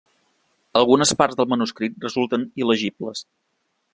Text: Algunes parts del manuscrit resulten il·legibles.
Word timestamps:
Algunes 0.79 1.11
parts 1.19 1.37
del 1.41 1.51
manuscrit 1.51 2.01
resulten 2.07 2.47
il·legibles. 2.65 3.23